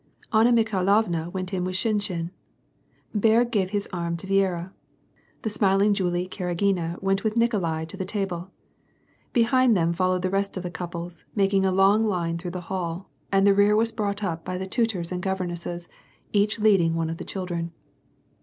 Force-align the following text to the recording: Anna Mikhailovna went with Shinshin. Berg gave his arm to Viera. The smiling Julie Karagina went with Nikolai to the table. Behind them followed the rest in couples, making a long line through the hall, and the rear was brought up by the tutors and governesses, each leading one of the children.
Anna 0.33 0.51
Mikhailovna 0.51 1.29
went 1.31 1.53
with 1.53 1.75
Shinshin. 1.75 2.31
Berg 3.13 3.51
gave 3.51 3.69
his 3.69 3.87
arm 3.93 4.17
to 4.17 4.25
Viera. 4.25 4.71
The 5.43 5.51
smiling 5.51 5.93
Julie 5.93 6.27
Karagina 6.27 6.97
went 7.03 7.23
with 7.23 7.37
Nikolai 7.37 7.85
to 7.85 7.97
the 7.97 8.03
table. 8.03 8.49
Behind 9.31 9.77
them 9.77 9.93
followed 9.93 10.23
the 10.23 10.31
rest 10.31 10.57
in 10.57 10.63
couples, 10.71 11.25
making 11.35 11.65
a 11.67 11.71
long 11.71 12.03
line 12.03 12.39
through 12.39 12.49
the 12.49 12.61
hall, 12.61 13.11
and 13.31 13.45
the 13.45 13.53
rear 13.53 13.75
was 13.75 13.91
brought 13.91 14.23
up 14.23 14.43
by 14.43 14.57
the 14.57 14.65
tutors 14.65 15.11
and 15.11 15.21
governesses, 15.21 15.87
each 16.33 16.57
leading 16.57 16.95
one 16.95 17.11
of 17.11 17.17
the 17.17 17.23
children. 17.23 17.71